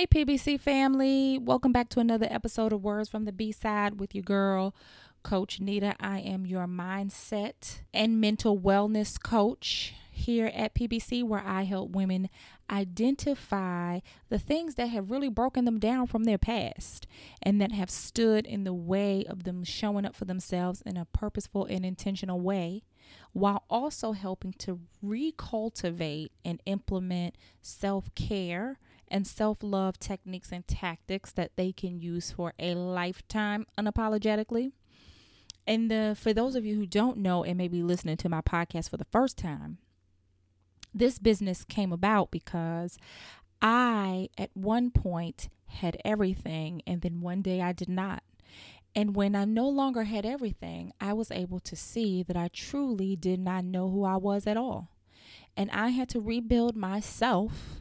[0.00, 1.36] Hey, PBC family.
[1.38, 4.74] Welcome back to another episode of Words from the B Side with your girl,
[5.22, 5.94] Coach Nita.
[6.00, 12.30] I am your mindset and mental wellness coach here at PBC, where I help women
[12.70, 17.06] identify the things that have really broken them down from their past
[17.42, 21.04] and that have stood in the way of them showing up for themselves in a
[21.04, 22.84] purposeful and intentional way,
[23.34, 28.78] while also helping to recultivate and implement self care
[29.10, 34.72] and self love techniques and tactics that they can use for a lifetime unapologetically.
[35.66, 38.40] And the, for those of you who don't know and may be listening to my
[38.40, 39.78] podcast for the first time,
[40.92, 42.98] this business came about because
[43.62, 48.22] I, at one point, had everything, and then one day I did not.
[48.94, 53.14] And when I no longer had everything, I was able to see that I truly
[53.14, 54.88] did not know who I was at all.
[55.56, 57.79] And I had to rebuild myself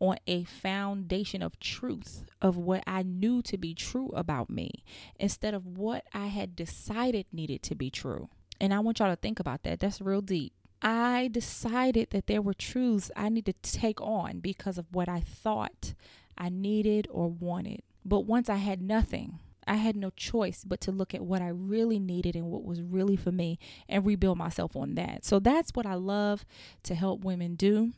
[0.00, 4.82] on a foundation of truth of what I knew to be true about me
[5.18, 8.30] instead of what I had decided needed to be true.
[8.60, 9.78] And I want y'all to think about that.
[9.80, 10.52] That's real deep.
[10.82, 15.20] I decided that there were truths I needed to take on because of what I
[15.20, 15.94] thought
[16.36, 17.82] I needed or wanted.
[18.04, 21.48] But once I had nothing, I had no choice but to look at what I
[21.48, 23.58] really needed and what was really for me
[23.88, 25.26] and rebuild myself on that.
[25.26, 26.46] So that's what I love
[26.84, 27.92] to help women do.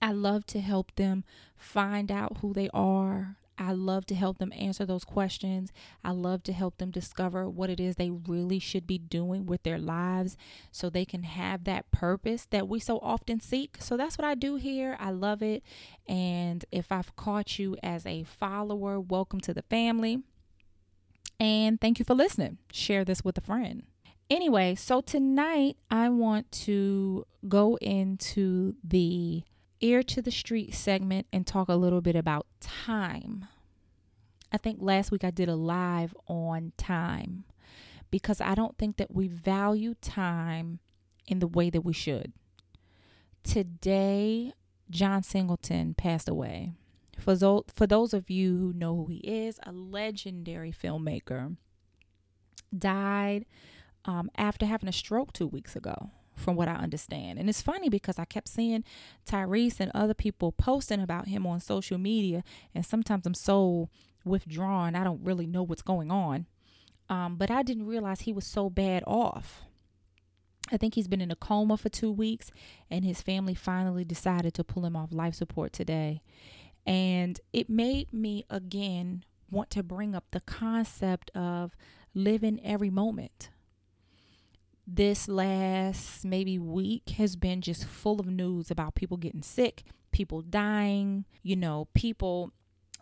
[0.00, 1.24] I love to help them
[1.56, 3.36] find out who they are.
[3.58, 5.72] I love to help them answer those questions.
[6.04, 9.64] I love to help them discover what it is they really should be doing with
[9.64, 10.36] their lives
[10.70, 13.78] so they can have that purpose that we so often seek.
[13.80, 14.96] So that's what I do here.
[15.00, 15.64] I love it.
[16.06, 20.22] And if I've caught you as a follower, welcome to the family.
[21.40, 22.58] And thank you for listening.
[22.72, 23.82] Share this with a friend.
[24.30, 29.42] Anyway, so tonight I want to go into the
[29.80, 33.46] ear to the street segment and talk a little bit about time.
[34.50, 37.44] I think last week I did a live on time
[38.10, 40.80] because I don't think that we value time
[41.26, 42.32] in the way that we should.
[43.44, 44.52] Today,
[44.90, 46.72] John Singleton passed away.
[47.18, 51.56] For those, for those of you who know who he is, a legendary filmmaker,
[52.76, 53.44] died
[54.04, 57.38] um, after having a stroke two weeks ago from what I understand.
[57.38, 58.84] And it's funny because I kept seeing
[59.26, 62.42] Tyrese and other people posting about him on social media,
[62.74, 63.88] and sometimes I'm so
[64.24, 66.46] withdrawn, I don't really know what's going on.
[67.10, 69.62] Um, but I didn't realize he was so bad off.
[70.70, 72.50] I think he's been in a coma for two weeks,
[72.90, 76.20] and his family finally decided to pull him off life support today.
[76.86, 81.74] And it made me again want to bring up the concept of
[82.14, 83.48] living every moment
[84.90, 89.82] this last maybe week has been just full of news about people getting sick,
[90.12, 92.52] people dying, you know, people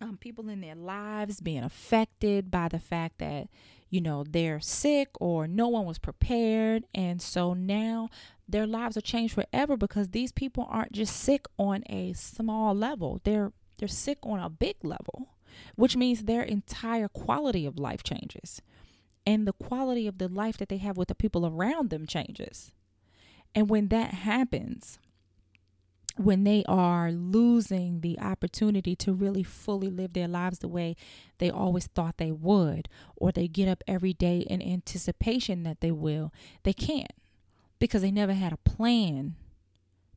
[0.00, 3.48] um, people in their lives being affected by the fact that
[3.88, 6.84] you know they're sick or no one was prepared.
[6.92, 8.08] And so now
[8.48, 13.20] their lives are changed forever because these people aren't just sick on a small level.
[13.22, 15.28] They're they're sick on a big level
[15.74, 18.60] which means their entire quality of life changes
[19.26, 22.72] and the quality of the life that they have with the people around them changes.
[23.54, 24.98] And when that happens,
[26.16, 30.96] when they are losing the opportunity to really fully live their lives the way
[31.38, 35.90] they always thought they would, or they get up every day in anticipation that they
[35.90, 36.32] will,
[36.62, 37.12] they can't
[37.78, 39.34] because they never had a plan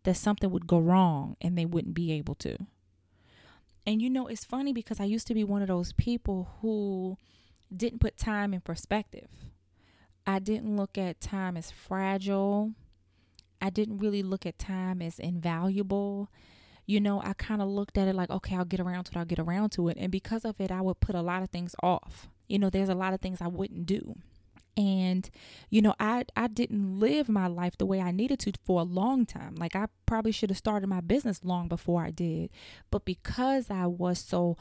[0.03, 2.57] that something would go wrong and they wouldn't be able to.
[3.85, 7.17] And you know, it's funny because I used to be one of those people who
[7.75, 9.29] didn't put time in perspective.
[10.25, 12.73] I didn't look at time as fragile.
[13.61, 16.29] I didn't really look at time as invaluable.
[16.85, 19.17] You know, I kind of looked at it like, okay, I'll get around to it,
[19.17, 19.97] I'll get around to it.
[19.99, 22.27] And because of it, I would put a lot of things off.
[22.47, 24.15] You know, there's a lot of things I wouldn't do.
[24.75, 25.29] And,
[25.69, 28.83] you know, I, I didn't live my life the way I needed to for a
[28.83, 29.55] long time.
[29.55, 32.49] Like, I probably should have started my business long before I did.
[32.89, 34.57] But because I was so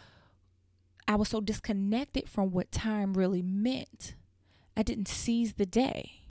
[1.08, 4.14] I was so disconnected from what time really meant.
[4.76, 6.25] I didn't seize the day.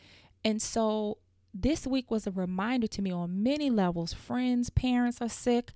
[0.46, 1.18] And so
[1.52, 4.14] this week was a reminder to me on many levels.
[4.14, 5.72] Friends, parents are sick,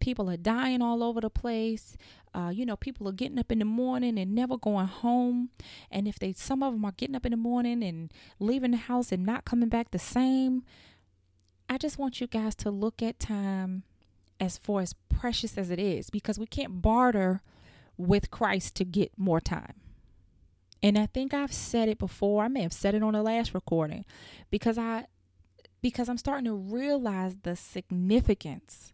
[0.00, 1.98] people are dying all over the place.
[2.34, 5.50] Uh, you know, people are getting up in the morning and never going home.
[5.90, 8.10] And if they, some of them are getting up in the morning and
[8.40, 10.64] leaving the house and not coming back the same.
[11.68, 13.82] I just want you guys to look at time
[14.40, 17.42] as far as precious as it is because we can't barter
[17.96, 19.74] with Christ to get more time.
[20.82, 22.44] And I think I've said it before.
[22.44, 24.04] I may have said it on the last recording
[24.50, 25.06] because I
[25.82, 28.92] because I'm starting to realize the significance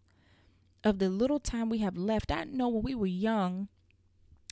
[0.84, 2.30] of the little time we have left.
[2.30, 3.68] I know when we were young,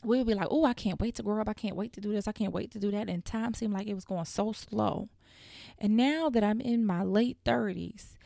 [0.02, 1.49] we would be like, "Oh, I can't wait to grow up.
[1.49, 2.29] I can't wait to do this.
[2.29, 5.08] I can't wait to do that." And time seemed like it was going so slow.
[5.79, 8.17] And now that I'm in my late 30s,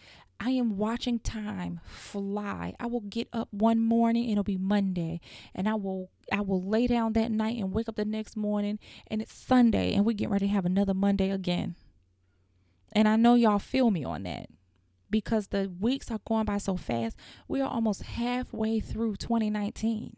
[0.40, 2.74] I am watching time fly.
[2.80, 5.20] I will get up one morning, it'll be Monday,
[5.54, 8.78] and I will I will lay down that night and wake up the next morning
[9.06, 11.74] and it's Sunday and we get ready to have another Monday again.
[12.92, 14.48] And I know y'all feel me on that
[15.10, 17.16] because the weeks are going by so fast.
[17.48, 20.16] We are almost halfway through 2019.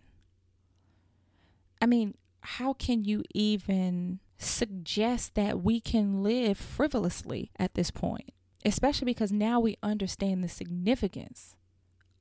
[1.80, 8.30] I mean, how can you even suggest that we can live frivolously at this point?
[8.64, 11.56] Especially because now we understand the significance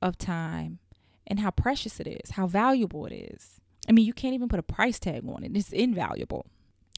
[0.02, 0.78] of time
[1.26, 3.60] and how precious it is, how valuable it is.
[3.88, 6.46] I mean, you can't even put a price tag on it, it's invaluable.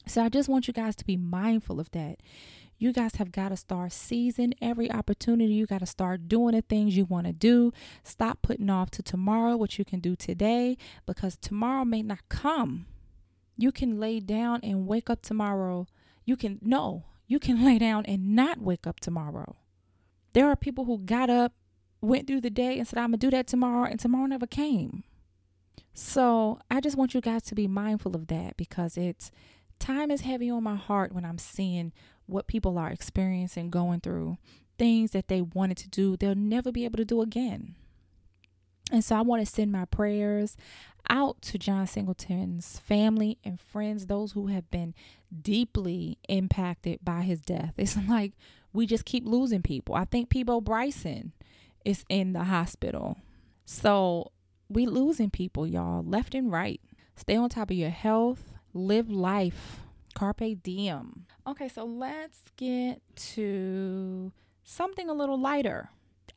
[0.07, 2.17] So I just want you guys to be mindful of that.
[2.79, 5.53] You guys have got to start seizing every opportunity.
[5.53, 7.73] You got to start doing the things you want to do.
[8.03, 12.85] Stop putting off to tomorrow what you can do today because tomorrow may not come.
[13.57, 15.87] You can lay down and wake up tomorrow.
[16.23, 19.57] You can, no, you can lay down and not wake up tomorrow.
[20.31, 21.51] There are people who got up,
[22.01, 24.47] went through the day, and said, I'm going to do that tomorrow, and tomorrow never
[24.47, 25.03] came.
[25.93, 29.31] So I just want you guys to be mindful of that because it's
[29.79, 31.93] time is heavy on my heart when I'm seeing
[32.25, 34.37] what people are experiencing, going through,
[34.77, 37.75] things that they wanted to do, they'll never be able to do again.
[38.91, 40.57] And so I want to send my prayers
[41.09, 44.93] out to John Singleton's family and friends, those who have been
[45.41, 47.73] deeply impacted by his death.
[47.77, 48.33] It's like
[48.73, 49.95] we just keep losing people.
[49.95, 51.33] I think Peabo Bryson
[51.85, 53.17] is in the hospital.
[53.65, 54.31] So
[54.69, 56.81] we losing people, y'all, left and right.
[57.15, 59.81] Stay on top of your health, live life
[60.13, 61.25] Carpe diem.
[61.47, 64.31] Okay, so let's get to
[64.63, 65.89] something a little lighter.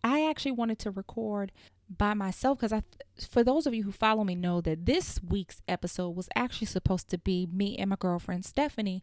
[0.05, 1.53] I actually wanted to record
[1.89, 2.83] by myself because I
[3.29, 7.09] for those of you who follow me know that this week's episode was actually supposed
[7.11, 9.03] to be me and my girlfriend Stephanie.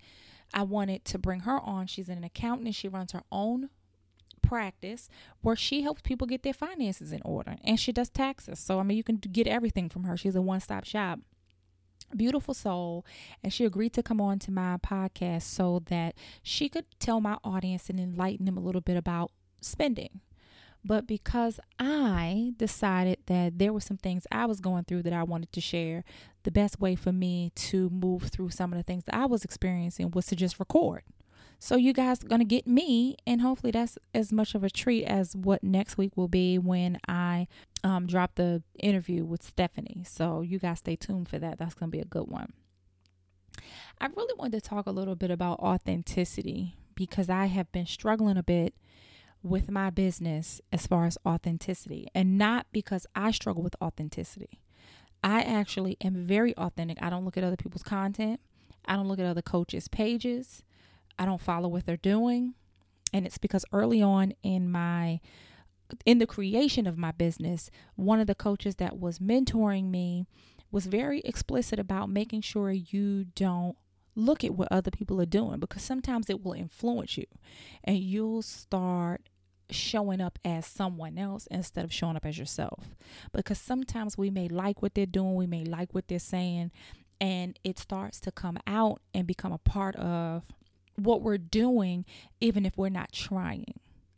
[0.53, 1.87] I wanted to bring her on.
[1.87, 3.69] She's an accountant and she runs her own
[4.39, 5.09] practice
[5.41, 8.59] where she helps people get their finances in order and she does taxes.
[8.59, 10.17] So I mean you can get everything from her.
[10.17, 11.19] She's a one-stop shop
[12.15, 13.05] beautiful soul
[13.43, 17.37] and she agreed to come on to my podcast so that she could tell my
[17.43, 19.31] audience and enlighten them a little bit about
[19.61, 20.19] spending
[20.83, 25.23] but because I decided that there were some things I was going through that I
[25.23, 26.03] wanted to share,
[26.43, 29.43] the best way for me to move through some of the things that I was
[29.43, 31.03] experiencing was to just record.
[31.61, 34.69] So you guys are going to get me, and hopefully that's as much of a
[34.69, 37.47] treat as what next week will be when I
[37.83, 40.05] um, drop the interview with Stephanie.
[40.07, 41.59] So you guys stay tuned for that.
[41.59, 42.53] That's going to be a good one.
[43.99, 48.37] I really wanted to talk a little bit about authenticity because I have been struggling
[48.37, 48.73] a bit
[49.43, 54.61] with my business as far as authenticity, and not because I struggle with authenticity.
[55.21, 56.99] I actually am very authentic.
[57.01, 58.39] I don't look at other people's content.
[58.85, 60.63] I don't look at other coaches' pages.
[61.19, 62.55] I don't follow what they're doing.
[63.13, 65.19] And it's because early on in my
[66.05, 70.25] in the creation of my business, one of the coaches that was mentoring me
[70.71, 73.75] was very explicit about making sure you don't
[74.15, 77.25] look at what other people are doing because sometimes it will influence you
[77.83, 79.29] and you'll start
[79.71, 82.95] showing up as someone else instead of showing up as yourself.
[83.33, 86.71] Because sometimes we may like what they're doing, we may like what they're saying,
[87.21, 90.43] and it starts to come out and become a part of
[90.99, 92.05] what we're doing,
[92.39, 93.73] even if we're not trying.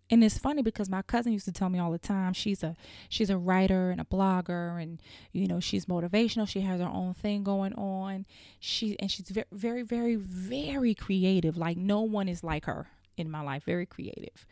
[0.10, 2.76] And it's funny because my cousin used to tell me all the time she's a
[3.08, 7.14] she's a writer and a blogger and you know she's motivational she has her own
[7.14, 8.26] thing going on
[8.60, 13.32] she and she's very very very very creative like no one is like her in
[13.32, 14.46] my life very creative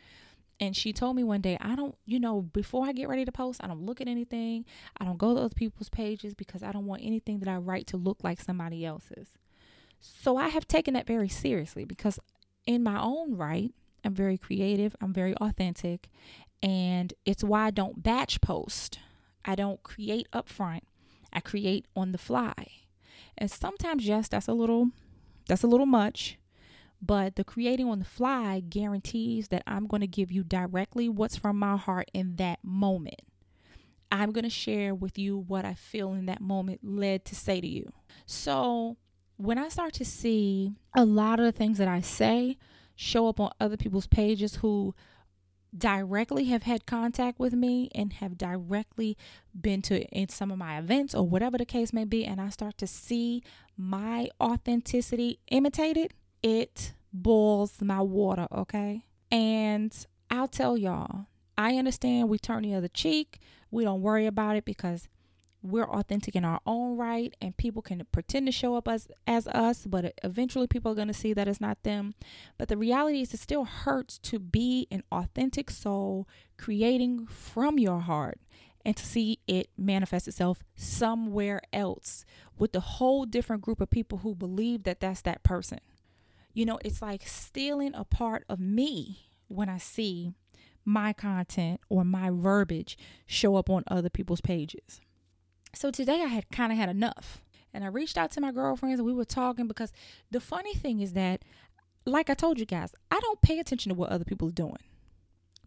[0.60, 3.32] and she told me one day, I don't, you know, before I get ready to
[3.32, 4.66] post, I don't look at anything.
[4.98, 7.86] I don't go to other people's pages because I don't want anything that I write
[7.88, 9.30] to look like somebody else's.
[10.00, 12.18] So I have taken that very seriously because,
[12.66, 13.72] in my own right,
[14.04, 16.08] I'm very creative, I'm very authentic,
[16.62, 18.98] and it's why I don't batch post.
[19.44, 20.80] I don't create upfront.
[21.32, 22.54] I create on the fly.
[23.38, 24.90] And sometimes yes, that's a little
[25.46, 26.38] that's a little much,
[27.02, 31.36] But the creating on the fly guarantees that I'm going to give you directly what's
[31.36, 33.22] from my heart in that moment.
[34.12, 37.60] I'm going to share with you what I feel in that moment led to say
[37.60, 37.92] to you.
[38.26, 38.96] So,
[39.40, 42.58] when I start to see a lot of the things that I say
[42.94, 44.94] show up on other people's pages who
[45.76, 49.16] directly have had contact with me and have directly
[49.58, 52.50] been to in some of my events or whatever the case may be and I
[52.50, 53.42] start to see
[53.78, 59.06] my authenticity imitated, it boils my water, okay?
[59.32, 59.94] And
[60.30, 63.38] I'll tell y'all, I understand we turn the other cheek.
[63.70, 65.08] We don't worry about it because
[65.62, 69.46] we're authentic in our own right and people can pretend to show up as as
[69.48, 72.14] us but eventually people are going to see that it's not them.
[72.58, 76.26] But the reality is it still hurts to be an authentic soul
[76.56, 78.38] creating from your heart
[78.84, 82.24] and to see it manifest itself somewhere else
[82.58, 85.80] with a whole different group of people who believe that that's that person.
[86.54, 90.32] You know it's like stealing a part of me when i see
[90.84, 95.00] my content or my verbiage show up on other people's pages
[95.74, 97.42] so today I had kind of had enough.
[97.72, 99.92] And I reached out to my girlfriends and we were talking because
[100.30, 101.42] the funny thing is that,
[102.04, 104.78] like I told you guys, I don't pay attention to what other people are doing.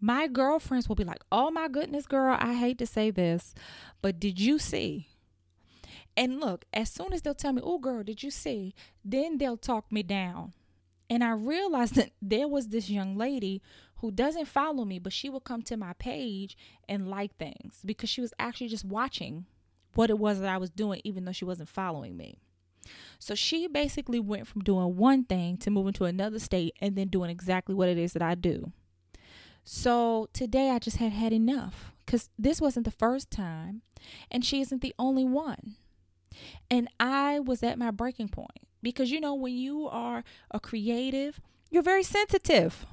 [0.01, 3.55] My girlfriends will be like, oh my goodness, girl, I hate to say this,
[4.01, 5.07] but did you see?
[6.17, 8.75] And look, as soon as they'll tell me, oh girl, did you see?
[9.05, 10.53] Then they'll talk me down.
[11.09, 13.61] And I realized that there was this young lady
[13.97, 16.57] who doesn't follow me, but she would come to my page
[16.89, 19.45] and like things because she was actually just watching
[19.95, 22.37] what it was that I was doing, even though she wasn't following me.
[23.19, 27.07] So she basically went from doing one thing to moving to another state and then
[27.07, 28.71] doing exactly what it is that I do.
[29.63, 33.81] So today I just had had enough because this wasn't the first time
[34.29, 35.75] and she isn't the only one.
[36.69, 41.39] And I was at my breaking point because you know, when you are a creative,
[41.69, 42.85] you're very sensitive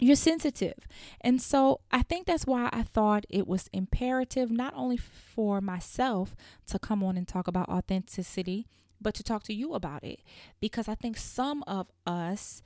[0.00, 0.86] you're sensitive.
[1.20, 6.34] And so I think that's why I thought it was imperative not only for myself
[6.68, 8.66] to come on and talk about authenticity,
[9.00, 10.20] but to talk to you about it.
[10.60, 12.62] Because I think some of us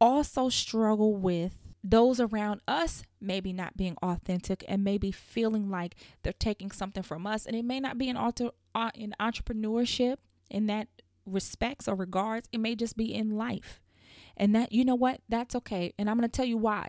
[0.00, 6.32] also struggle with those around us maybe not being authentic and maybe feeling like they're
[6.32, 7.46] taking something from us.
[7.46, 10.16] And it may not be in, auto, uh, in entrepreneurship
[10.50, 10.88] in that
[11.26, 13.80] respects or regards, it may just be in life.
[14.38, 15.20] And that, you know what?
[15.28, 15.92] That's okay.
[15.98, 16.88] And I'm going to tell you why.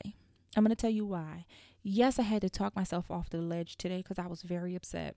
[0.56, 1.46] I'm going to tell you why.
[1.82, 5.16] Yes, I had to talk myself off the ledge today because I was very upset.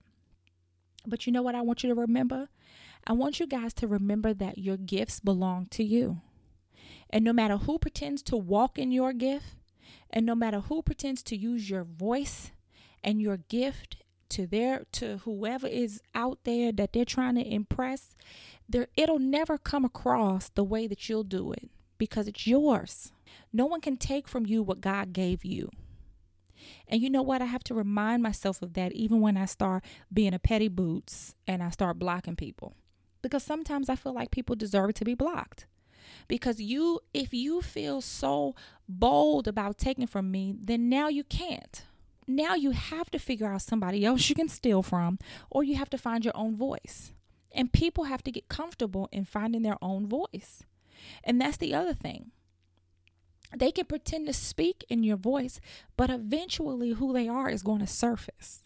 [1.07, 2.49] But you know what I want you to remember?
[3.07, 6.21] I want you guys to remember that your gifts belong to you.
[7.11, 9.57] And no matter who pretends to walk in your gift,
[10.09, 12.53] and no matter who pretends to use your voice
[13.05, 13.97] and your gift
[14.31, 18.15] to their to whoever is out there that they're trying to impress,
[18.67, 21.69] there it'll never come across the way that you'll do it
[22.03, 23.13] because it's yours.
[23.53, 25.71] No one can take from you what God gave you.
[26.89, 27.41] And you know what?
[27.41, 31.37] I have to remind myself of that even when I start being a petty boots
[31.47, 32.75] and I start blocking people.
[33.23, 35.67] Because sometimes I feel like people deserve to be blocked.
[36.27, 38.57] Because you, if you feel so
[38.89, 41.85] bold about taking from me, then now you can't.
[42.27, 45.91] Now you have to figure out somebody else you can steal from, or you have
[45.91, 47.13] to find your own voice.
[47.53, 50.65] And people have to get comfortable in finding their own voice.
[51.25, 52.31] And that's the other thing.
[53.55, 55.61] They can pretend to speak in your voice,
[55.97, 58.61] but eventually who they are is going to surface.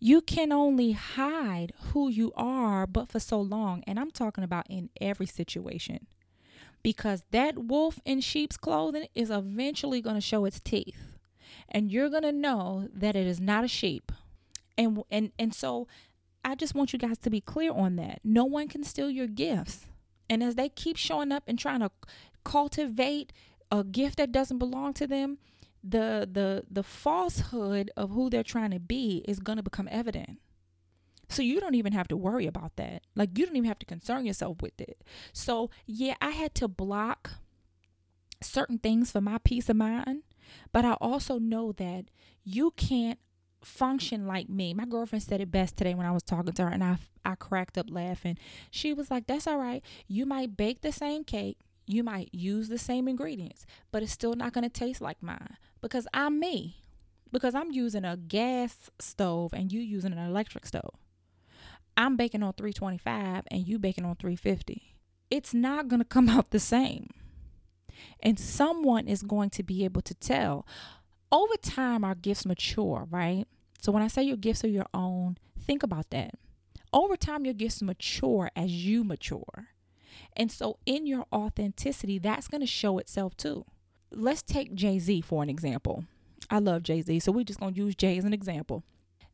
[0.00, 3.82] You can only hide who you are, but for so long.
[3.86, 6.06] And I'm talking about in every situation.
[6.82, 11.16] Because that wolf in sheep's clothing is eventually going to show its teeth.
[11.68, 14.12] And you're going to know that it is not a sheep.
[14.76, 15.88] And, and, and so
[16.44, 18.20] I just want you guys to be clear on that.
[18.22, 19.86] No one can steal your gifts.
[20.28, 21.90] And as they keep showing up and trying to
[22.44, 23.32] cultivate
[23.70, 25.38] a gift that doesn't belong to them,
[25.82, 30.38] the the the falsehood of who they're trying to be is going to become evident.
[31.28, 33.02] So you don't even have to worry about that.
[33.14, 35.02] Like you don't even have to concern yourself with it.
[35.32, 37.30] So, yeah, I had to block
[38.42, 40.22] certain things for my peace of mind,
[40.72, 42.06] but I also know that
[42.44, 43.18] you can't
[43.64, 44.74] function like me.
[44.74, 47.34] My girlfriend said it best today when I was talking to her and I I
[47.36, 48.36] cracked up laughing.
[48.70, 49.82] She was like, "That's all right.
[50.06, 54.34] You might bake the same cake, you might use the same ingredients, but it's still
[54.34, 56.80] not going to taste like mine because I'm me.
[57.30, 60.94] Because I'm using a gas stove and you using an electric stove.
[61.96, 64.94] I'm baking on 325 and you baking on 350.
[65.30, 67.10] It's not going to come out the same.
[68.20, 70.66] And someone is going to be able to tell.
[71.34, 73.44] Over time, our gifts mature, right?
[73.80, 76.36] So when I say your gifts are your own, think about that.
[76.92, 79.70] Over time, your gifts mature as you mature.
[80.36, 83.64] And so, in your authenticity, that's going to show itself too.
[84.12, 86.04] Let's take Jay Z for an example.
[86.50, 88.84] I love Jay Z, so we're just going to use Jay as an example.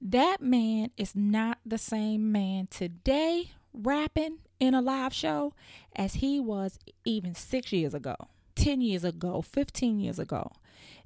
[0.00, 5.52] That man is not the same man today rapping in a live show
[5.94, 8.16] as he was even six years ago,
[8.54, 10.50] 10 years ago, 15 years ago.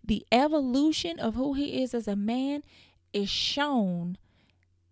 [0.04, 2.62] The evolution of who he is as a man
[3.12, 4.18] is shown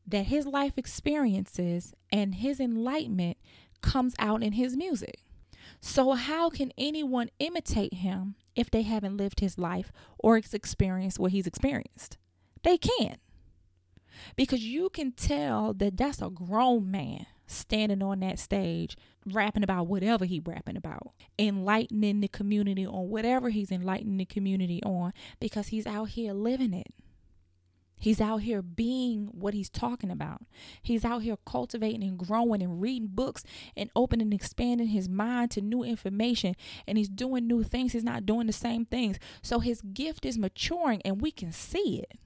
[0.07, 3.37] that his life experiences and his enlightenment
[3.83, 5.21] comes out in his music.
[5.81, 11.33] So, how can anyone imitate him if they haven't lived his life or experienced what
[11.33, 12.19] he's experienced?
[12.63, 13.21] They can't.
[14.37, 18.97] Because you can tell that that's a grown man standing on that stage
[19.27, 24.83] rapping about whatever he rapping about enlightening the community on whatever he's enlightening the community
[24.85, 26.89] on because he's out here living it
[28.03, 30.43] He's out here being what he's talking about.
[30.83, 33.45] He's out here cultivating and growing and reading books
[33.77, 36.57] and opening and expanding his mind to new information.
[36.85, 37.93] And he's doing new things.
[37.93, 39.21] He's not doing the same things.
[39.41, 42.19] So his gift is maturing and we can see it.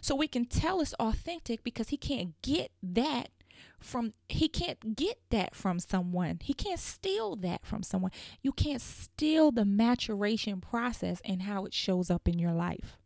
[0.00, 3.28] So we can tell it's authentic because he can't get that
[3.80, 6.38] from he can't get that from someone.
[6.42, 8.12] He can't steal that from someone.
[8.42, 12.98] You can't steal the maturation process and how it shows up in your life.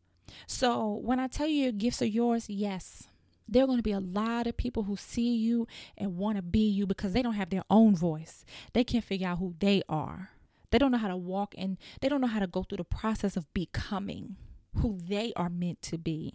[0.47, 3.09] So when I tell you your gifts are yours, yes,
[3.49, 6.43] there are going to be a lot of people who see you and want to
[6.43, 8.45] be you because they don't have their own voice.
[8.73, 10.31] They can't figure out who they are.
[10.71, 12.85] They don't know how to walk and they don't know how to go through the
[12.85, 14.37] process of becoming
[14.77, 16.35] who they are meant to be.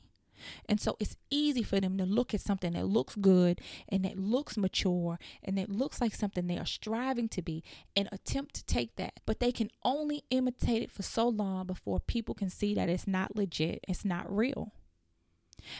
[0.68, 4.18] And so it's easy for them to look at something that looks good and that
[4.18, 7.64] looks mature and that looks like something they are striving to be
[7.96, 9.20] and attempt to take that.
[9.26, 13.08] But they can only imitate it for so long before people can see that it's
[13.08, 14.74] not legit, it's not real.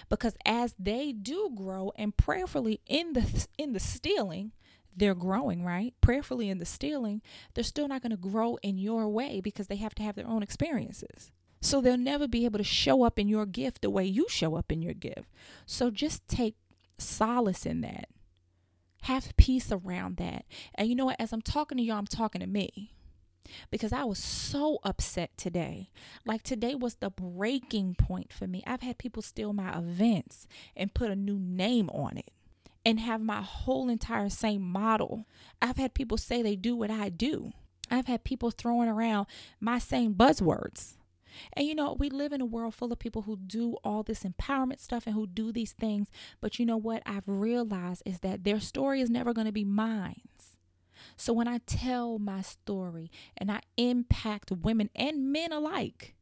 [0.10, 4.52] Because as they do grow and prayerfully in the in the stealing,
[4.96, 5.94] they're growing, right?
[6.02, 7.22] Prayerfully in the stealing,
[7.54, 10.28] they're still not going to grow in your way because they have to have their
[10.28, 11.32] own experiences.
[11.62, 14.56] So they'll never be able to show up in your gift the way you show
[14.56, 15.30] up in your gift.
[15.66, 16.56] So just take
[16.98, 18.10] solace in that.
[19.04, 20.46] Have peace around that.
[20.76, 21.20] And you know what?
[21.20, 22.94] As I'm talking to y'all, I'm talking to me
[23.70, 25.90] because I was so upset today.
[26.26, 28.64] Like today was the breaking point for me.
[28.66, 32.32] I've had people steal my events and put a new name on it
[32.86, 35.26] and have my whole entire same model.
[35.62, 37.52] I've had people say they do what I do.
[37.90, 39.28] I've had people throwing around
[39.60, 40.96] my same buzzwords.
[41.54, 44.24] And you know, we live in a world full of people who do all this
[44.24, 46.10] empowerment stuff and who do these things.
[46.40, 49.66] But you know what I've realized is that their story is never going to be
[49.66, 50.22] mine.
[51.16, 56.16] So when I tell my story and I impact women and men alike,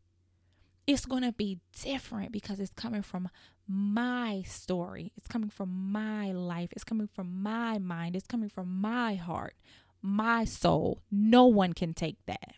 [0.87, 3.29] it's going to be different because it's coming from
[3.67, 5.13] my story.
[5.15, 6.69] It's coming from my life.
[6.71, 8.15] It's coming from my mind.
[8.15, 9.55] It's coming from my heart,
[10.01, 11.03] my soul.
[11.11, 12.55] No one can take that.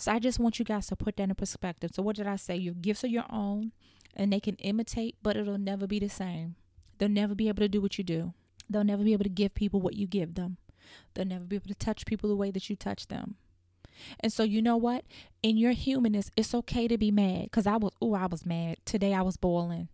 [0.00, 1.90] So I just want you guys to put that in perspective.
[1.92, 2.56] So what did I say?
[2.56, 3.72] Your gifts are your own
[4.16, 6.54] and they can imitate, but it'll never be the same.
[6.96, 8.32] They'll never be able to do what you do.
[8.70, 10.56] They'll never be able to give people what you give them.
[11.12, 13.34] They'll never be able to touch people the way that you touch them.
[14.20, 15.04] And so you know what?
[15.42, 17.52] In your humanness, it's okay to be mad.
[17.52, 18.78] Cause I was oh, I was mad.
[18.86, 19.88] Today I was boiling.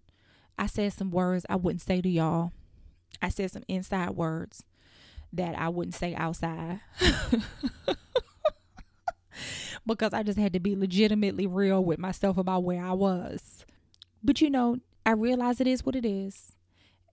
[0.56, 2.52] I said some words I wouldn't say to y'all.
[3.20, 4.62] I said some inside words
[5.32, 6.78] that I wouldn't say outside.
[9.86, 13.64] because I just had to be legitimately real with myself about where I was.
[14.22, 16.52] But you know, I realize it is what it is.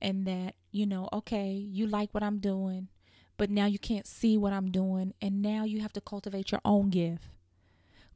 [0.01, 2.89] And that, you know, okay, you like what I'm doing,
[3.38, 5.13] but now you can't see what I'm doing.
[5.21, 7.25] And now you have to cultivate your own gift.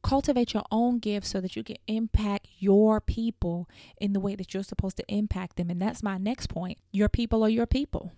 [0.04, 3.70] Cultivate your own gift so that you can impact your people
[4.02, 5.70] in the way that you're supposed to impact them.
[5.70, 6.78] And that's my next point.
[6.92, 8.12] Your people are your people.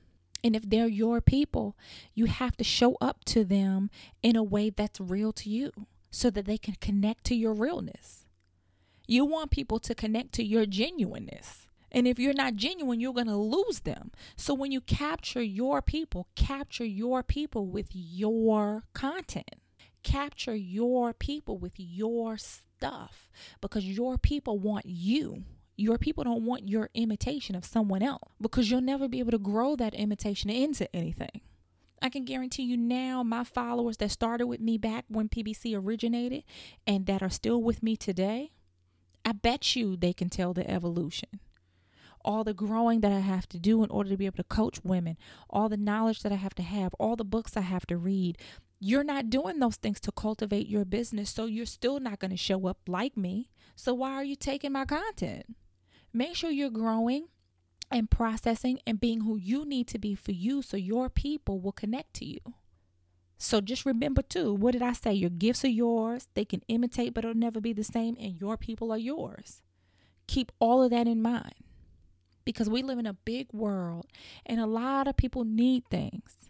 [0.43, 1.75] And if they're your people,
[2.15, 3.89] you have to show up to them
[4.23, 5.71] in a way that's real to you
[6.11, 8.25] so that they can connect to your realness.
[9.07, 11.67] You want people to connect to your genuineness.
[11.91, 14.11] And if you're not genuine, you're going to lose them.
[14.35, 19.55] So when you capture your people, capture your people with your content.
[20.03, 23.29] Capture your people with your stuff
[23.61, 25.43] because your people want you.
[25.75, 29.39] Your people don't want your imitation of someone else because you'll never be able to
[29.39, 31.41] grow that imitation into anything.
[32.01, 36.43] I can guarantee you now, my followers that started with me back when PBC originated
[36.87, 38.51] and that are still with me today,
[39.25, 41.39] I bet you they can tell the evolution.
[42.23, 44.83] All the growing that I have to do in order to be able to coach
[44.83, 45.17] women,
[45.49, 48.37] all the knowledge that I have to have, all the books I have to read.
[48.79, 52.37] You're not doing those things to cultivate your business, so you're still not going to
[52.37, 53.49] show up like me.
[53.75, 55.55] So, why are you taking my content?
[56.13, 57.27] Make sure you're growing
[57.91, 61.71] and processing and being who you need to be for you so your people will
[61.71, 62.39] connect to you.
[63.37, 65.13] So just remember too, what did I say?
[65.13, 66.27] Your gifts are yours.
[66.33, 68.17] They can imitate, but it'll never be the same.
[68.19, 69.61] And your people are yours.
[70.27, 71.55] Keep all of that in mind
[72.43, 74.07] because we live in a big world
[74.45, 76.48] and a lot of people need things.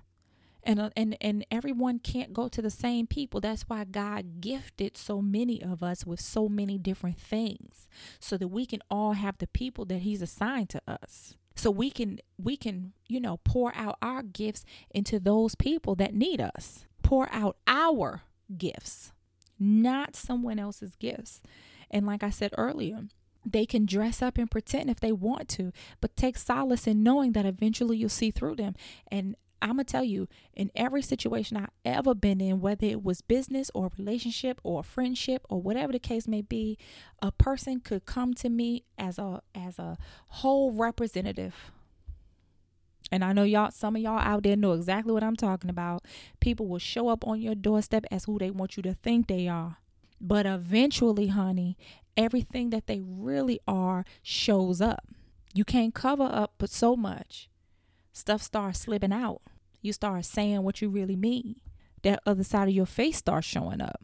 [0.69, 3.41] And, uh, and and everyone can't go to the same people.
[3.41, 7.87] That's why god gifted so many of us with so many different things
[8.19, 11.33] so that we can all have the people that he's assigned to us.
[11.55, 16.13] So we can we can you know pour out our gifts into those people that
[16.13, 16.85] need us.
[17.01, 18.21] Pour out our
[18.55, 19.11] gifts
[19.59, 21.41] not someone else's gifts.
[21.91, 23.05] And like i said earlier
[23.45, 27.31] they can dress up and pretend if they want to but take solace in knowing
[27.31, 28.75] that eventually you'll see through them.
[29.11, 33.21] And I'm gonna tell you, in every situation I've ever been in, whether it was
[33.21, 36.77] business or relationship or friendship or whatever the case may be,
[37.21, 41.71] a person could come to me as a as a whole representative.
[43.11, 46.05] And I know y'all, some of y'all out there know exactly what I'm talking about.
[46.39, 49.47] People will show up on your doorstep as who they want you to think they
[49.47, 49.77] are.
[50.21, 51.75] But eventually, honey,
[52.15, 55.07] everything that they really are shows up.
[55.53, 57.49] You can't cover up but so much
[58.19, 59.41] stuff starts slipping out.
[59.81, 61.55] You start saying what you really mean.
[62.03, 64.01] That other side of your face starts showing up.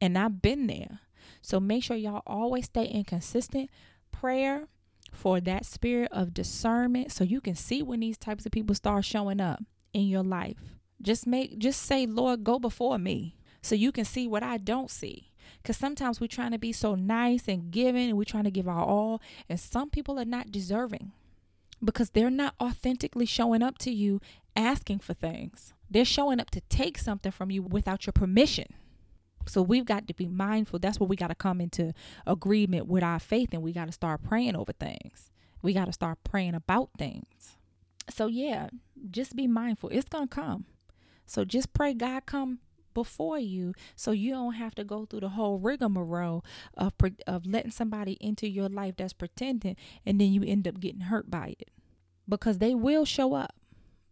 [0.00, 1.00] And I've been there.
[1.42, 3.70] So make sure y'all always stay in consistent
[4.10, 4.68] prayer
[5.12, 9.04] for that spirit of discernment so you can see when these types of people start
[9.04, 9.62] showing up
[9.92, 10.76] in your life.
[11.00, 14.90] Just make just say, Lord, go before me so you can see what I don't
[14.90, 15.32] see.
[15.62, 18.68] Because sometimes we're trying to be so nice and giving and we're trying to give
[18.68, 21.12] our all, and some people are not deserving
[21.84, 24.20] because they're not authentically showing up to you
[24.54, 25.74] asking for things.
[25.90, 28.66] They're showing up to take something from you without your permission.
[29.46, 30.78] So we've got to be mindful.
[30.78, 31.92] That's where we got to come into
[32.26, 35.30] agreement with our faith and we got to start praying over things.
[35.62, 37.56] We got to start praying about things.
[38.10, 38.68] So yeah,
[39.10, 39.90] just be mindful.
[39.90, 40.66] It's going to come.
[41.26, 42.58] So just pray God come
[42.96, 46.42] before you so you don't have to go through the whole rigmarole
[46.78, 46.94] of
[47.26, 51.30] of letting somebody into your life that's pretending and then you end up getting hurt
[51.30, 51.70] by it.
[52.26, 53.54] Because they will show up.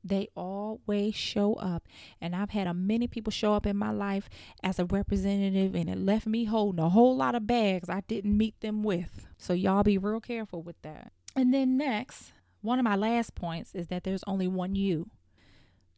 [0.05, 1.88] They always show up.
[2.20, 4.29] And i've had a many people show up in my life
[4.62, 8.37] as a representative and it left me holding a whole lot of bags i didn't
[8.37, 9.27] meet them with.
[9.38, 11.11] So y'all be real careful with that.
[11.35, 15.09] And then next one of my last points is that there's only one you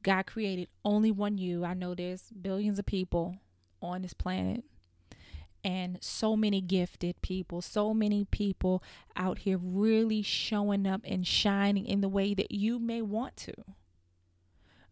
[0.06, 1.64] God created only one you.
[1.64, 3.38] I know there's billions of people
[3.82, 4.62] on this planet
[5.64, 8.84] and so many gifted people, so many people
[9.16, 13.52] out here really showing up and shining in the way that you may want to.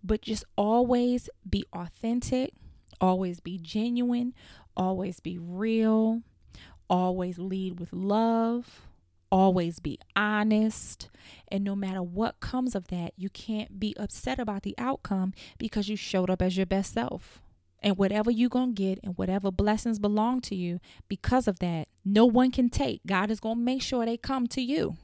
[0.03, 2.53] But just always be authentic,
[3.00, 4.35] always be genuine,
[4.77, 6.22] always be real,
[6.90, 8.88] always lead with love
[9.30, 11.08] always be honest.
[11.48, 15.88] And no matter what comes of that, you can't be upset about the outcome because
[15.88, 17.40] you showed up as your best self.
[17.82, 21.88] And whatever you're going to get and whatever blessings belong to you because of that,
[22.04, 23.02] no one can take.
[23.06, 24.96] God is going to make sure they come to you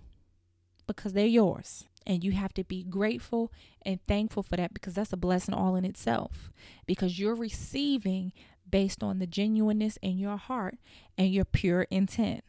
[0.86, 1.84] because they're yours.
[2.06, 3.52] And you have to be grateful
[3.82, 6.50] and thankful for that because that's a blessing all in itself.
[6.86, 8.32] Because you're receiving
[8.68, 10.76] based on the genuineness in your heart
[11.18, 12.44] and your pure intent.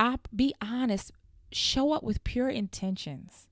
[0.00, 1.12] I be honest,
[1.52, 3.46] show up with pure intentions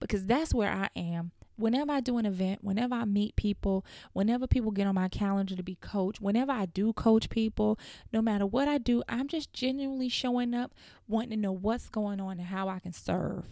[0.00, 1.32] because that's where I am.
[1.56, 5.54] Whenever I do an event, whenever I meet people, whenever people get on my calendar
[5.54, 7.78] to be coached, whenever I do coach people,
[8.10, 10.72] no matter what I do, I'm just genuinely showing up,
[11.06, 13.44] wanting to know what's going on and how I can serve.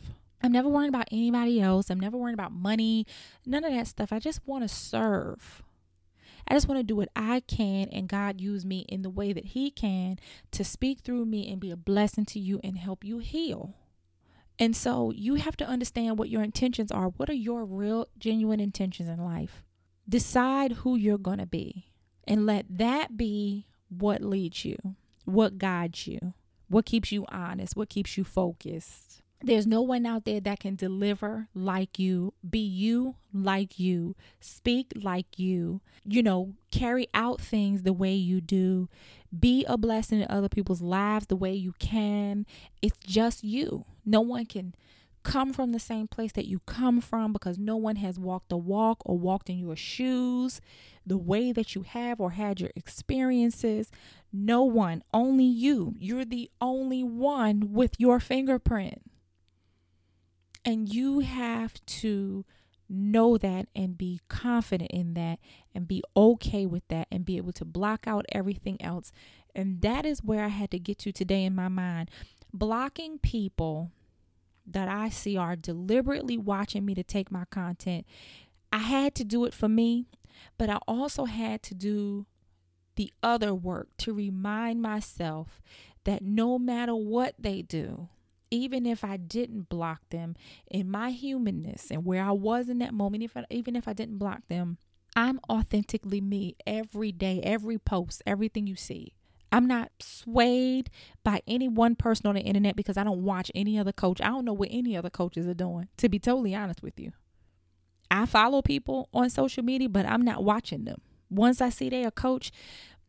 [0.42, 1.90] I'm never worrying about anybody else.
[1.90, 3.06] I'm never worrying about money,
[3.44, 4.14] none of that stuff.
[4.14, 5.62] I just want to serve.
[6.48, 9.32] I just want to do what I can and God use me in the way
[9.32, 10.18] that He can
[10.52, 13.74] to speak through me and be a blessing to you and help you heal.
[14.58, 17.08] And so you have to understand what your intentions are.
[17.08, 19.64] What are your real, genuine intentions in life?
[20.06, 21.90] Decide who you're going to be
[22.28, 24.76] and let that be what leads you,
[25.24, 26.34] what guides you,
[26.68, 29.19] what keeps you honest, what keeps you focused.
[29.42, 34.92] There's no one out there that can deliver like you, be you like you, speak
[34.94, 38.90] like you, you know, carry out things the way you do,
[39.38, 42.44] be a blessing in other people's lives the way you can.
[42.82, 43.86] It's just you.
[44.04, 44.74] No one can
[45.22, 48.56] come from the same place that you come from because no one has walked the
[48.56, 50.60] walk or walked in your shoes
[51.06, 53.90] the way that you have or had your experiences.
[54.32, 55.94] No one, only you.
[55.98, 59.02] You're the only one with your fingerprint.
[60.64, 62.44] And you have to
[62.88, 65.38] know that and be confident in that
[65.74, 69.12] and be okay with that and be able to block out everything else.
[69.54, 72.10] And that is where I had to get to today in my mind.
[72.52, 73.92] Blocking people
[74.66, 78.06] that I see are deliberately watching me to take my content.
[78.72, 80.06] I had to do it for me
[80.58, 82.26] But I also had to do
[82.96, 85.62] the other work to remind myself
[86.04, 88.08] that no matter what they do,
[88.50, 90.34] even if I didn't block them
[90.70, 93.92] in my humanness and where I was in that moment, if I, even if I
[93.92, 94.78] didn't block them,
[95.16, 99.14] I'm authentically me every day, every post, everything you see.
[99.52, 100.90] I'm not swayed
[101.24, 104.20] by any one person on the internet because I don't watch any other coach.
[104.20, 107.12] I don't know what any other coaches are doing, to be totally honest with you.
[108.10, 111.00] I follow people on social media, but I'm not watching them.
[111.28, 112.50] Once I see they're a coach,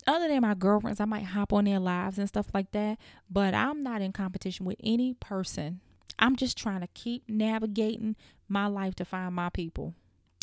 [0.08, 2.98] other than my girlfriends, I might hop on their lives and stuff like that,
[3.30, 5.82] but I'm not in competition with any person.
[6.20, 8.16] I'm just trying to keep navigating
[8.48, 9.96] my life to find my people.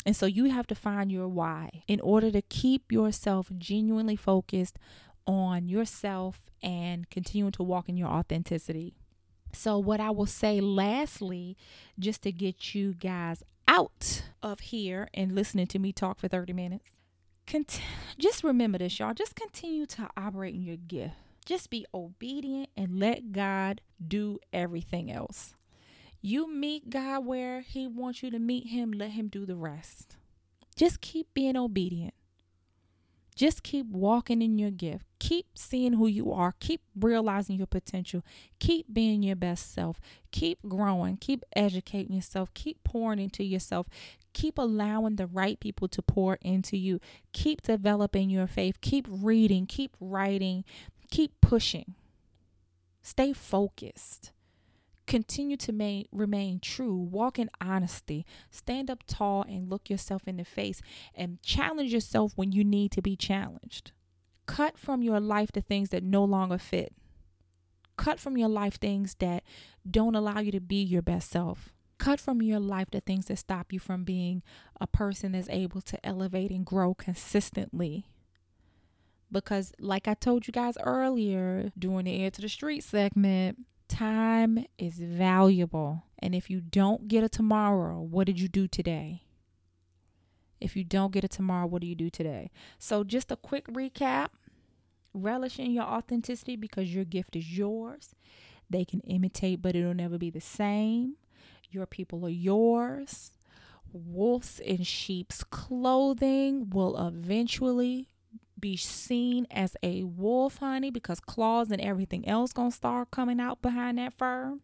[0.05, 4.77] And so you have to find your why in order to keep yourself genuinely focused
[5.27, 8.95] on yourself and continuing to walk in your authenticity.
[9.53, 11.57] So, what I will say lastly,
[11.97, 16.53] just to get you guys out of here and listening to me talk for 30
[16.53, 16.98] minutes,
[17.49, 17.81] Cont-
[18.19, 19.13] just remember this, y'all.
[19.13, 21.15] Just continue to operate in your gift.
[21.45, 25.55] Just be obedient and let God do everything else.
[26.21, 30.15] You meet God where He wants you to meet Him, let Him do the rest.
[30.75, 32.13] Just keep being obedient.
[33.35, 35.05] Just keep walking in your gift.
[35.17, 36.53] Keep seeing who you are.
[36.59, 38.21] Keep realizing your potential.
[38.59, 40.01] Keep being your best self.
[40.31, 41.15] Keep growing.
[41.15, 42.53] Keep educating yourself.
[42.53, 43.87] Keep pouring into yourself.
[44.33, 46.99] Keep allowing the right people to pour into you.
[47.33, 48.81] Keep developing your faith.
[48.81, 49.65] Keep reading.
[49.65, 50.63] Keep writing.
[51.09, 51.95] Keep pushing.
[53.01, 54.31] Stay focused
[55.09, 60.37] continue to ma- remain true, walk in honesty, stand up tall and look yourself in
[60.37, 60.81] the face,
[61.15, 63.91] and challenge yourself when you need to be challenged.
[64.45, 66.93] Cut from your life the things that no longer fit.
[67.97, 69.43] Cut from your life things that
[69.89, 71.73] don't allow you to be your best self.
[71.99, 74.41] Cut from your life the things that stop you from being
[74.81, 78.07] a person that's able to elevate and grow consistently
[79.31, 83.59] because like I told you guys earlier during the Ear to the Street segment,
[83.89, 86.03] Time is valuable.
[86.19, 89.23] And if you don't get a tomorrow, what did you do today?
[90.61, 92.51] If you don't get a tomorrow, what do you do today?
[92.77, 94.29] So, just a quick recap
[95.13, 98.13] relish in your authenticity because your gift is yours.
[98.69, 101.15] They can imitate, but it'll never be the same.
[101.69, 103.31] Your people are yours.
[103.91, 108.09] Wolves in sheep's clothing will eventually
[108.59, 113.61] be seen as a wolf, honey, because claws and everything else gonna start coming out
[113.61, 114.57] behind that fur.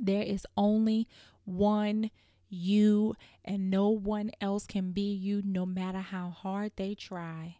[0.00, 1.08] There is only
[1.44, 2.10] one
[2.48, 7.56] you, and no one else can be you, no matter how hard they try.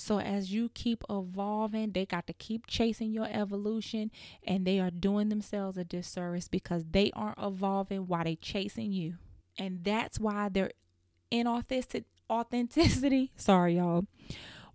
[0.00, 4.12] So as you keep evolving, they got to keep chasing your evolution,
[4.46, 9.14] and they are doing themselves a disservice because they aren't evolving while they chasing you,
[9.58, 10.70] and that's why they're
[11.32, 13.32] inauthentic authenticity.
[13.36, 14.06] Sorry, y'all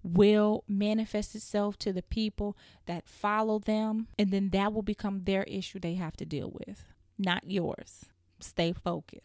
[0.04, 5.44] will manifest itself to the people that follow them, and then that will become their
[5.44, 6.84] issue they have to deal with,
[7.18, 8.08] not yours.
[8.42, 9.24] Stay focused.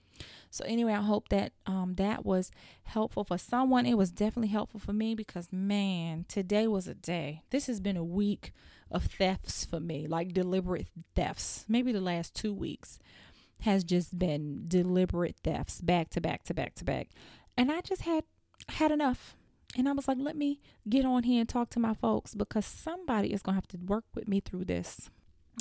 [0.51, 2.51] So anyway, I hope that um, that was
[2.85, 3.87] helpful for someone.
[3.87, 7.43] It was definitely helpful for me because man, today was a day.
[7.51, 8.53] This has been a week
[8.91, 11.65] of thefts for me, like deliberate thefts.
[11.69, 12.99] Maybe the last two weeks
[13.61, 17.09] has just been deliberate thefts, back to back to back to back,
[17.57, 18.25] and I just had
[18.69, 19.35] had enough.
[19.77, 22.65] And I was like, let me get on here and talk to my folks because
[22.65, 25.11] somebody is going to have to work with me through this.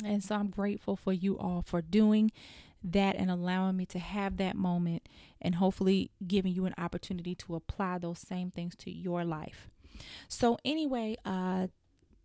[0.04, 2.30] And so I'm grateful for you all for doing
[2.82, 5.08] that and allowing me to have that moment
[5.40, 9.68] and hopefully giving you an opportunity to apply those same things to your life.
[10.28, 11.68] So, anyway, uh,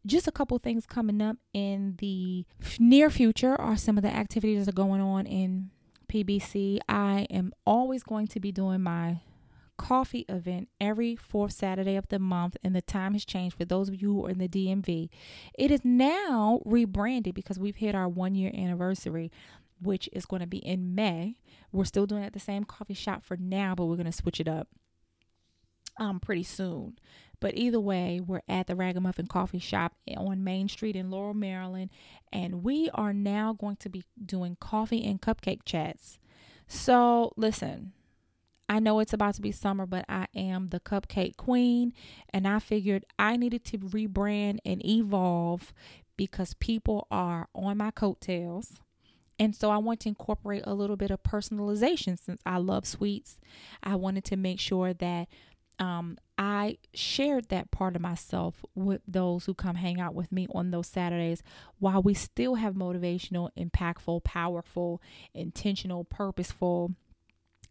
[0.05, 2.45] just a couple things coming up in the
[2.79, 5.69] near future are some of the activities that are going on in
[6.07, 6.79] PBC.
[6.87, 9.21] I am always going to be doing my
[9.77, 13.89] coffee event every fourth Saturday of the month, and the time has changed for those
[13.89, 15.09] of you who are in the DMV.
[15.57, 19.31] It is now rebranded because we've hit our one year anniversary,
[19.83, 21.37] which is going to be in May.
[21.71, 24.11] We're still doing it at the same coffee shop for now, but we're going to
[24.11, 24.67] switch it up
[25.97, 26.97] um pretty soon.
[27.39, 31.89] But either way, we're at the Ragamuffin Coffee Shop on Main Street in Laurel, Maryland,
[32.31, 36.19] and we are now going to be doing coffee and cupcake chats.
[36.67, 37.91] So, listen,
[38.69, 41.93] I know it's about to be summer, but I am the cupcake queen.
[42.29, 45.73] And I figured I needed to rebrand and evolve
[46.15, 48.79] because people are on my coattails.
[49.43, 53.37] And so I want to incorporate a little bit of personalization since I love sweets.
[53.83, 55.27] I wanted to make sure that
[55.79, 60.47] um, I shared that part of myself with those who come hang out with me
[60.55, 61.43] on those Saturdays
[61.77, 65.01] while we still have motivational, impactful, powerful,
[65.33, 66.95] intentional, purposeful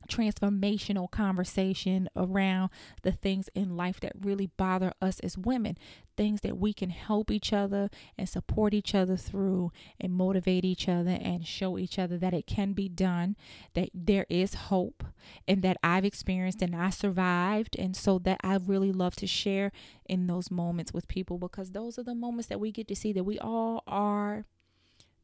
[0.09, 2.71] transformational conversation around
[3.03, 5.77] the things in life that really bother us as women,
[6.17, 10.89] things that we can help each other and support each other through and motivate each
[10.89, 13.37] other and show each other that it can be done,
[13.75, 15.05] that there is hope,
[15.49, 17.77] and that I've experienced and I survived.
[17.79, 19.73] And so that I really love to share
[20.07, 23.13] in those moments with people because those are the moments that we get to see
[23.13, 24.45] that we all are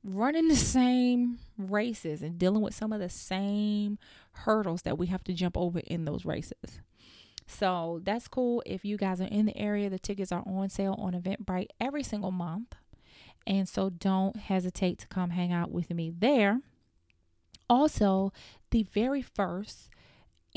[0.04, 3.98] running the same races and dealing with some of the same
[4.32, 6.80] hurdles that we have to jump over in those races.
[7.46, 8.62] So that's cool.
[8.66, 12.02] If you guys are in the area, the tickets are on sale on Eventbrite every
[12.02, 12.74] single month.
[13.46, 16.60] And so don't hesitate to come hang out with me there.
[17.70, 18.32] Also,
[18.70, 19.88] the very first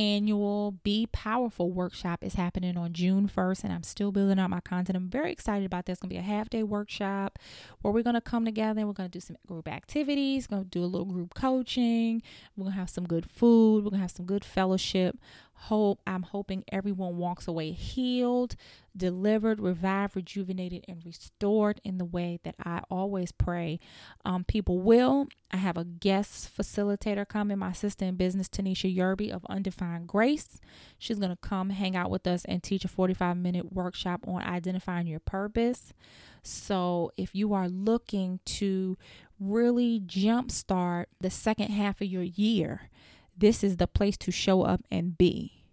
[0.01, 4.59] annual Be Powerful workshop is happening on June 1st, and I'm still building out my
[4.59, 4.97] content.
[4.97, 5.93] I'm very excited about this.
[5.93, 7.37] It's going to be a half day workshop
[7.81, 10.63] where we're going to come together and we're going to do some group activities, going
[10.63, 12.23] to do a little group coaching.
[12.55, 15.17] We're going to have some good food, we're going to have some good fellowship
[15.65, 18.55] hope i'm hoping everyone walks away healed
[18.95, 23.79] delivered revived rejuvenated and restored in the way that i always pray.
[24.25, 25.27] Um, people will.
[25.51, 30.59] I have a guest facilitator coming my sister in business tanisha yerby of undefined grace.
[30.97, 34.43] She's going to come hang out with us and teach a 45 minute workshop on
[34.43, 35.93] identifying your purpose.
[36.43, 38.97] So if you are looking to
[39.39, 42.89] really jumpstart the second half of your year
[43.37, 45.65] this is the place to show up and be.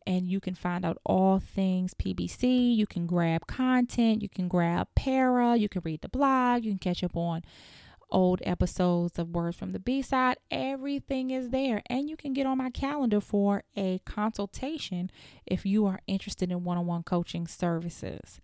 [0.06, 2.74] and you can find out all things PBC.
[2.74, 6.78] You can grab content, you can grab para, you can read the blog, you can
[6.78, 7.42] catch up on
[8.10, 10.38] old episodes of Words from the B side.
[10.50, 11.82] Everything is there.
[11.86, 15.10] And you can get on my calendar for a consultation
[15.44, 18.40] if you are interested in one on one coaching services.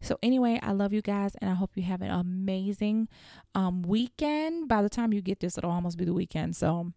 [0.00, 3.08] So, anyway, I love you guys and I hope you have an amazing
[3.54, 4.68] um, weekend.
[4.68, 6.56] By the time you get this, it'll almost be the weekend.
[6.56, 6.92] So,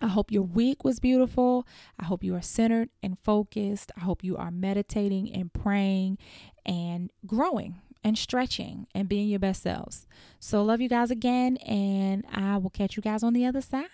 [0.00, 1.66] I hope your week was beautiful.
[1.98, 3.92] I hope you are centered and focused.
[3.96, 6.18] I hope you are meditating and praying
[6.66, 10.06] and growing and stretching and being your best selves.
[10.38, 13.86] So, love you guys again, and I will catch you guys on the other side.